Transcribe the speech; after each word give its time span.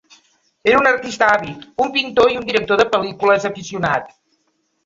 Era 0.69 0.77
un 0.79 0.87
artista 0.91 1.27
àvid, 1.33 1.67
un 1.85 1.93
pintor 1.97 2.33
i 2.33 2.39
un 2.41 2.49
director 2.49 2.81
de 2.83 2.89
pel·lícules 2.97 3.47
aficionat. 3.51 4.11